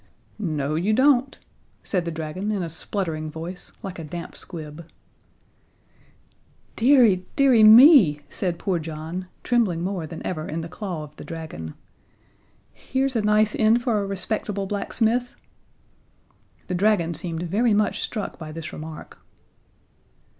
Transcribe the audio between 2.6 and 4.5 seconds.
a spluttering voice, like a damp